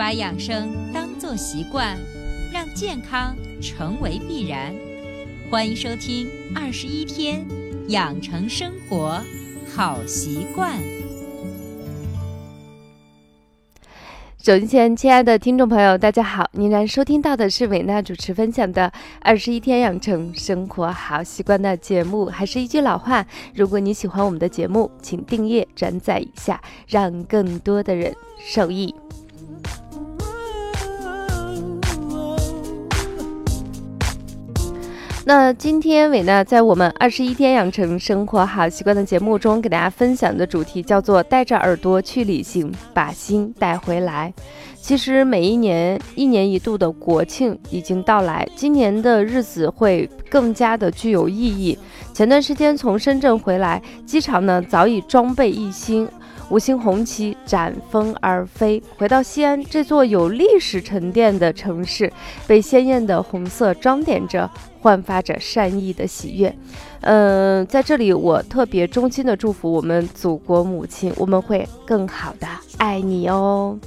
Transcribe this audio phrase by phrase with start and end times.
[0.00, 1.94] 把养生当作习惯，
[2.50, 4.74] 让健康成为必然。
[5.50, 7.44] 欢迎收听《二十一天
[7.88, 9.20] 养成生活
[9.76, 10.78] 好习惯》。
[14.42, 16.48] 手机前，亲爱的听众朋友，大家好！
[16.52, 18.88] 您然收听到的是伟娜主持分享的
[19.20, 22.24] 《二十一天养成生活好习惯》的节目。
[22.24, 26.58] 还是一句老话，如果你喜欢我们的节目，请订阅、转载一下，
[26.88, 28.94] 让更多的人受益。
[35.30, 44.34] 那今天伟娜在我们二十一天养成生活好习惯的节目中，给大家分享的主题叫做“带着耳朵去旅行，把心带回来”。
[44.82, 51.78] 其实每一年一年一度的国庆已经到来，今年的日子会更加的具有意义。
[52.12, 56.08] 前段时间从深圳回来，机场呢早已装备一新。
[56.48, 62.12] 五星红旗展风而飞，回到西安这座有历史沉淀的城市，
[62.48, 66.54] 被鲜艳的红色装点着，焕发着善意的喜悦。
[67.02, 72.46] 嗯，在这里我特别衷心的祝福我们祖国母亲，我们会更好的
[72.78, 73.78] 爱你哦。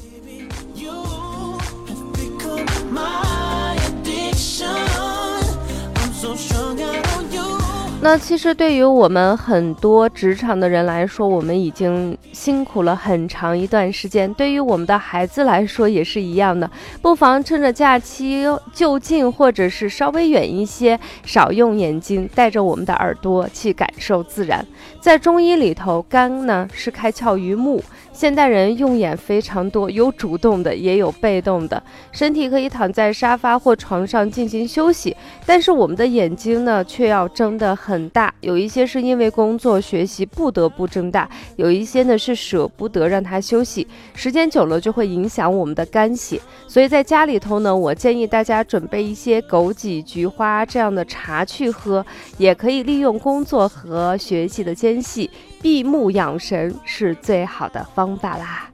[8.03, 14.31] 那其实对于我们很多职场的人来说，我们已经辛苦了很长一段时间。
[14.33, 16.69] 对于我们的孩子来说也是一样的，
[17.01, 24.67] 不妨趁着假期就近或者是稍微远一些，少用眼睛，带着我们的耳朵去感受自然。
[24.99, 27.81] 在中医里头，肝呢是开窍于目。
[28.13, 31.81] 现代人用眼非常多，有主动的，也有被动的。
[32.11, 38.33] 身体可以躺在沙发或床上进行休息，但是我们的眼睛呢，却要睁得很大。
[38.41, 43.85] 有一些是因为工作学习不得不睁大，有一些呢是舍不得让它休息。
[44.13, 52.05] 时间久了就会影响我们的肝血，所以在家里头呢，我建议大家准备一些枸杞、菊花这样的茶去喝，
[52.37, 55.29] 也可以利用工作和学习的间隙。
[55.63, 58.72] 闭目养神是最好的方法啦。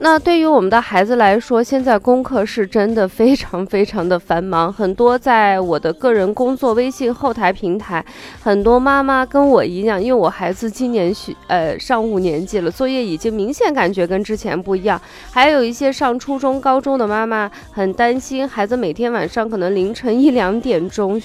[0.00, 4.72] 那对于我们的孩子来说，现在功课是真的非常非常的繁忙。
[4.72, 8.04] 很多在我的个人工作微信后台平台，
[8.40, 15.00] 很多妈妈跟我一样，因为我孩子今年学呃上五年级了，作业已经明显感觉跟之前不一样。
[15.32, 21.20] 还有一些上初中、高中的妈妈很担心孩子每天晚上可能凌晨一两点钟。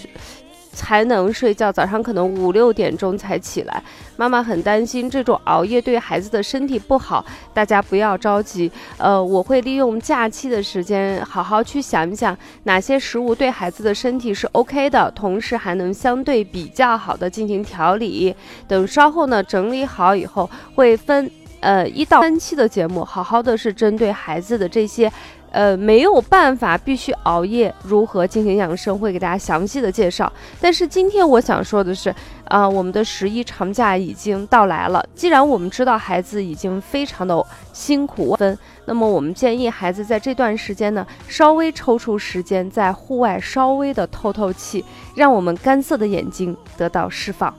[0.73, 3.81] 才能睡觉，早上可能五六点钟才起来。
[4.17, 7.23] 妈妈很担心这种熬夜对孩子的身体不好，
[7.53, 8.71] 大家不要着急。
[8.97, 18.35] 呃，我会利用假期的时间，好好去想一想哪些食物对孩子的身体是 OK 的，同时还能相对比较好的进行调理。
[18.67, 21.29] 等稍后呢整理好以后，会分
[21.59, 25.11] 呃一到三期的节目，好好的是针对孩子的这些。
[25.53, 27.73] 呃，没有办法，必须熬夜。
[27.83, 30.31] 如何进行养生，会给大家详细的介绍。
[30.59, 32.13] 但是今天我想说的是，
[32.45, 35.05] 啊，我们的十一长假已经到来了。
[35.13, 44.83] 既然我们知道孩子已经非常的辛苦分，那么我们建议孩子在这段时间呢，稍微抽出时间在户外稍微的透透气，
[45.15, 47.53] 让我们干涩的眼睛得到释放。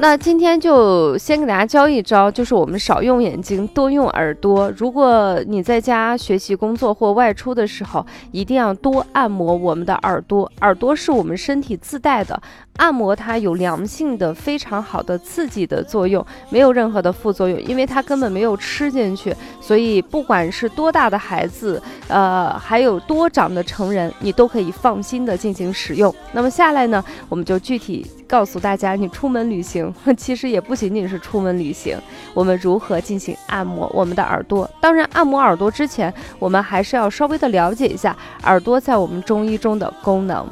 [0.00, 4.70] 那今天就先给大家教一招，就是我们少用眼睛，多用耳朵。
[4.76, 10.50] 如果你在家学习、工作或外出的时候，一定要多按摩我们的耳朵。
[10.60, 12.38] 耳朵是我们身体自带的。
[12.76, 26.12] 按摩它有良性的、非常好的刺激的作用，没有任何的副作用，因为它根本没有吃进去，所以不管是多大的孩子，呃，还有多长的成人，你都可以放心的进行使用。
[26.32, 31.96] 那么下来呢，我们就具体告诉大家，你出门旅行， 其实也不仅仅是出门旅行，
[32.34, 34.68] 我们如何进行按摩我们的耳朵。
[34.80, 40.44] 当然，按摩耳朵之前，我们还是要稍微的了解一下耳朵在我们中医中的功能。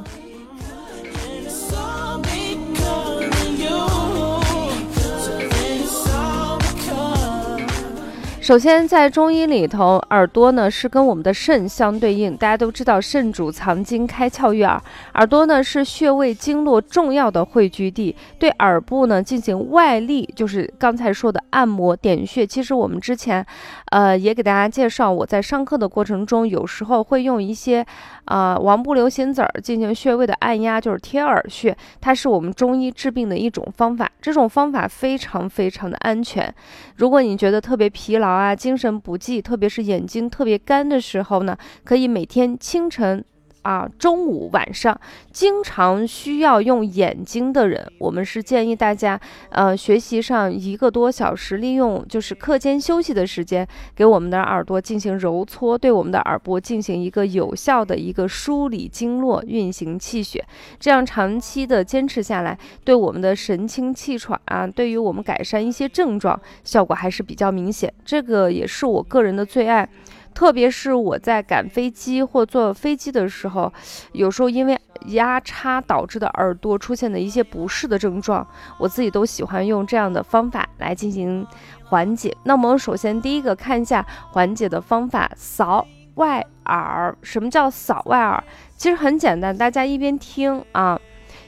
[8.43, 12.37] 首先，在中医里头，耳朵呢是跟我们的肾相对应。
[12.37, 14.83] 大家都知道，肾主藏精，开窍于耳。
[15.15, 18.17] 耳朵呢是穴位经络重要的汇聚地。
[18.41, 22.45] 对耳部呢进行外力，就是刚才说的按摩点穴。
[22.45, 23.47] 其实我们之前，
[23.93, 27.87] 呃，也给大家介绍，我在上课的过程中，有时候会用一些。
[28.25, 34.11] 啊，王不留行子儿进行穴位的按压，就是贴耳穴，它是我们中医治病的一种方法。
[34.21, 36.55] 这种方法非常非常的安全。
[36.97, 43.25] 如果你觉得特别疲劳啊，精神不济，特别是眼睛特别干的时候呢，可以每天清晨。
[43.63, 44.99] 啊，中午、晚上
[45.33, 49.19] 经常需要用眼睛的人，我们是建议大家，
[49.51, 60.45] 呃，学习上一个多小时，利用就是课间休息的时间，给我们的耳朵进行揉搓，对我们的耳部进行一个有效的一个梳理经络、运行气血，
[60.79, 67.93] 这样长期的坚持下来，对我们的神清气喘啊，对于我们改善一些症状，效果还是比较明显。
[68.05, 69.89] 这个也是我个人的最爱。
[70.35, 73.73] 特别是我在赶飞机或坐飞机的时候，
[74.13, 78.47] 有时候因为压差导致的耳朵出现的一些不适的症状，
[78.79, 81.47] 我自己都喜欢用这样的方法来进行
[81.85, 82.37] 缓解。
[82.45, 87.17] 那么，首先第一个看一下缓解的方法，扫外耳。
[87.23, 88.43] 什么叫扫外耳？
[88.77, 90.99] 其实很简单，大家一边听啊，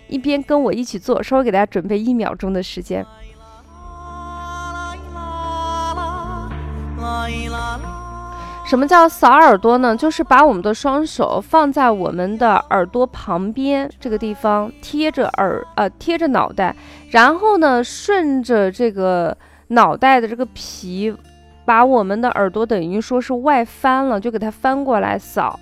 [0.08, 3.04] 一边跟我一起做，稍微给大家准备一秒钟的时间。
[8.64, 9.94] 什么叫扫耳朵呢？
[9.94, 16.74] 就是把我们的双手放在我们的耳朵旁边这个地方，贴着耳呃贴着脑袋，
[17.10, 19.36] 然后呢顺着这个
[19.68, 21.14] 脑袋的这个皮，
[21.66, 25.60] 把我们的耳朵等于说是外翻了，就给它翻过来扫。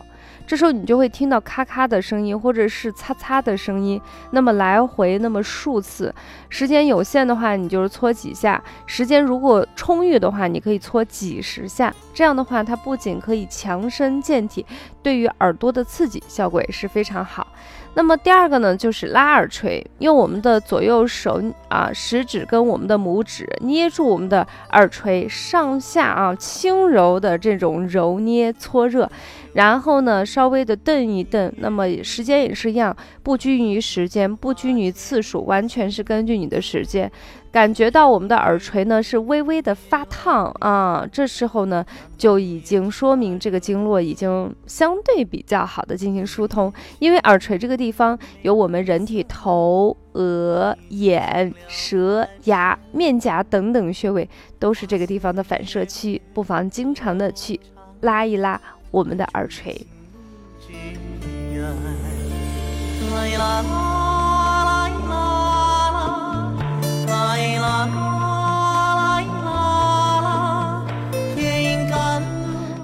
[0.52, 3.98] 这时候你就会听到咔咔的声音，或者是擦擦的声音。
[4.32, 6.14] 那么来回那么数次，
[6.50, 11.90] 时间有限的话，你就是搓几下；时间如果充裕的话，你可以搓几十下。
[12.12, 14.66] 这样的话，它不仅可以强身健体，
[15.02, 17.46] 对于耳朵的刺激效果也是非常好。
[17.94, 29.10] 那么第二个呢，就是拉耳垂，用我们的左右手啊，食指跟我们的拇指捏住我们的耳垂，上下啊轻柔的这种揉捏搓热，
[29.54, 31.52] 然后呢稍微的蹬一蹬。
[31.58, 37.10] 那么时间也是一样，不拘于时间，不拘于次数，完全是根据你的时间。
[37.50, 41.84] 感觉到我们的耳垂呢是微微的发烫啊，这时候呢
[42.16, 54.26] 就已经说明这个经络已经相对比较好的进行疏通，因为耳垂这个地方有我们人体头、额、眼、舌、牙、面颊等等穴位，
[54.58, 57.60] 都是这个地方的反射区，不妨经常的去
[58.00, 58.58] 拉一拉
[58.92, 59.84] 我们的耳垂。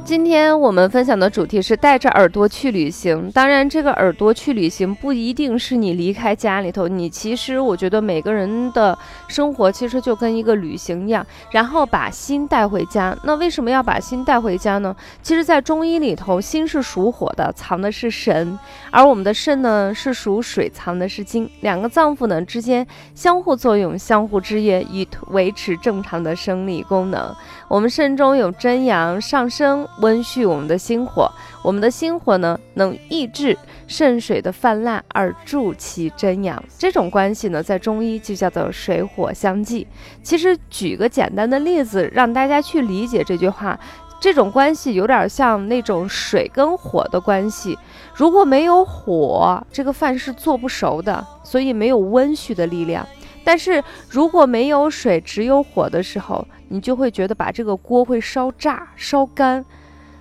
[0.09, 3.31] 今天我们分享的主题是带着耳朵去旅行。
[3.31, 6.89] 当然，这个耳朵去旅行不一定是你离开家里头。
[6.89, 13.15] 你其实，我觉得每个人的生活其实就跟一个旅行一样，然后把心带回家。
[13.25, 14.97] 那为什么要把心带回家呢？
[15.21, 18.57] 其实，在中医里头，心是属火的，藏的是神；
[18.91, 21.47] 而我们的肾呢是属水，藏的是精。
[21.61, 27.31] 两个脏腑呢之间相互作用、相互制约，以维持正常的生理功能。
[27.69, 29.87] 我们肾中有真阳上升。
[30.01, 31.31] 温煦我们的心火，
[31.63, 33.57] 我们的心火呢，能抑制
[33.87, 36.63] 肾水的泛滥而助其真阳。
[36.79, 39.87] 这种关系呢，在中医就叫做水火相济。
[40.23, 43.79] 其实举个简单的例子，让大家去理解这句话，
[44.21, 47.79] 这种关系有点像那种水跟火的关系。
[48.15, 53.07] 如果没有火，这个饭是做不熟的，所以没有温煦的力量。
[53.45, 59.65] 但是如果没有水，只有火的时候，你就会觉得把这个锅会烧炸、烧干。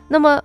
[0.08, 0.42] 那么，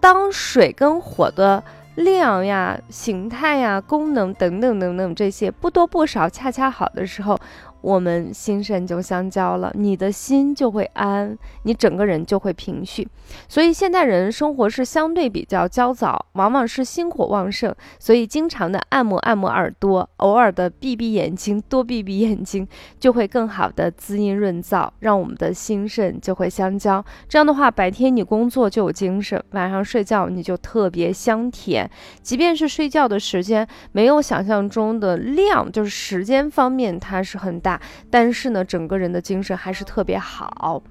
[0.00, 1.62] 当水跟火的
[1.94, 7.38] 量呀、形态呀、功能等等等等这些不多不少、恰恰好的时候。
[7.80, 13.06] 我们心肾就相交了，你的心就会安，你整个人就会平绪。
[13.48, 22.66] 所以现代人生活是相对比较焦躁，往往是心火旺盛，所以经常的按摩按摩耳朵，偶尔的闭闭眼睛，多闭闭眼睛，
[22.98, 27.04] 就会更好的滋阴润燥，让我们的心肾就会相交。
[27.28, 31.88] 这样的话，白天你工作就有精神，晚上睡觉你就特别香甜。
[32.22, 37.69] 即便是睡觉的时间没有想象中的量，就是时间方面它是很大。
[38.08, 40.82] 但是呢，整个人的精神还是特别好。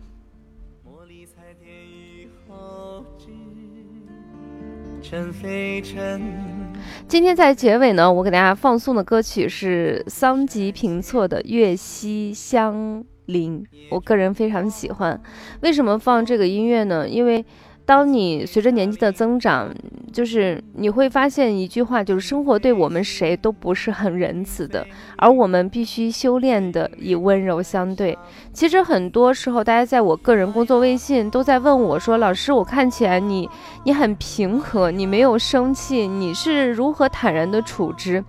[7.07, 15.19] 今天在结尾呢，我给大家放送的歌曲是桑吉平措的《月夕相邻》，我个人非常喜欢。
[15.61, 17.09] 为什么放这个音乐呢？
[17.09, 17.43] 因为
[17.85, 19.73] 当你随着年纪的增长，
[20.13, 24.85] 就是你会发现一句话，就是生活对我们谁都不是很仁慈的，
[25.19, 28.17] 而我们必须修炼的以温柔相对。
[28.53, 33.49] 其实很多时候，大家在我个人工作微信都在问我说：“老师，我看起来你
[33.83, 38.23] 你很平和，你没有生气，你是如何坦然的处之？”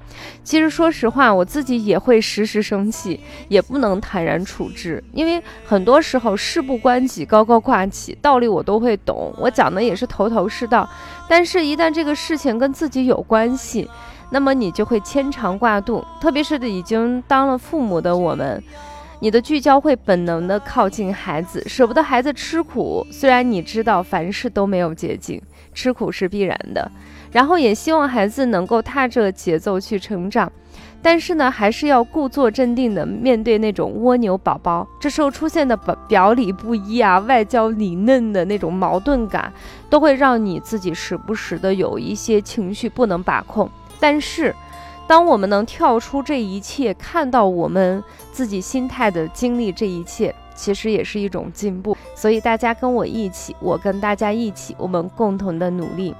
[0.44, 10.88] 其实说实话，我自己也会时时生气，也不能坦然处之，因为很多时候事不关己高高挂起，道理我都会懂，我讲的也是头头是道。
[11.28, 13.88] 但是，一旦这个事情跟自己有关系，
[14.30, 16.04] 那么你就会牵肠挂肚。
[16.20, 18.62] 特别是已经当了父母的我们，
[19.20, 23.06] 你的聚焦会本能的靠近孩子，舍不得孩子吃苦。
[23.10, 25.40] 虽然你知道凡事都没有捷径，
[25.74, 26.90] 吃苦是必然的，
[27.30, 30.50] 然后也希望孩子能够踏着节奏去成长。
[31.02, 39.50] 但是呢，还是要故作镇定的面对那种蜗牛宝宝，这时候出现的表表里不一啊，外焦里嫩的那种矛盾感，
[39.88, 43.68] 都会让你自己时不时的有一些情绪不能把控。
[44.00, 44.54] 但是，
[45.06, 48.02] 当我们能跳出这一切，看到我们
[48.32, 51.96] 自己心态的经历这一切，其实也是一种进步。
[52.14, 56.14] 所以大家跟我一起，我跟大家一起，我们共同的努力。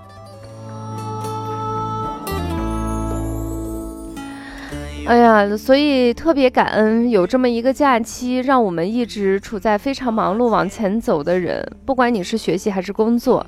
[5.07, 13.45] 哎呀，所以特别感恩有这么一个假期，让我们一直处在非常忙碌往前走的人，不管你是学习还是工作，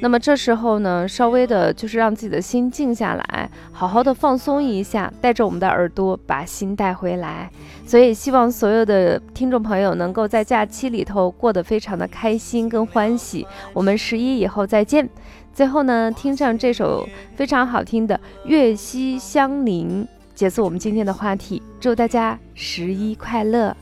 [0.00, 7.50] 那么这时候呢，稍微的就是让自己的心静下来，好好的放松一下，带着我们的耳朵把心带回来。
[7.86, 13.46] 所以希望所有的听众朋友能够在假期里头过得非常的开心跟欢喜。
[13.72, 15.08] 我们十一以后再见。
[15.52, 20.04] 最后呢，听上这首非常好听的《月夕相邻》。
[20.34, 23.74] 结束我们今天的话题，祝大家十一快乐。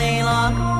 [0.00, 0.71] 天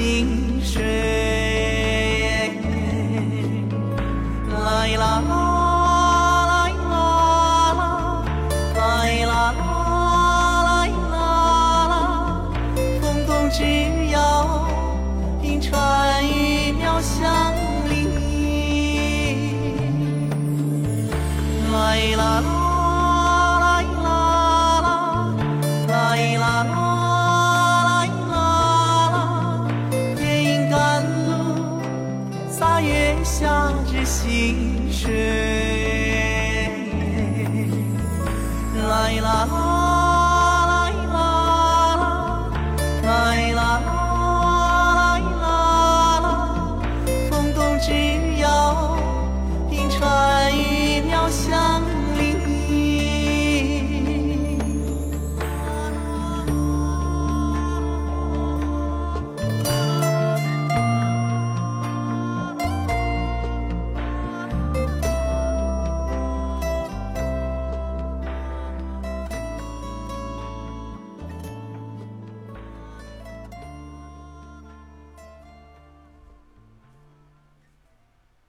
[0.00, 0.26] 知心
[0.64, 1.39] 水，
[34.04, 35.12] 心水，
[38.74, 39.79] 啦啦。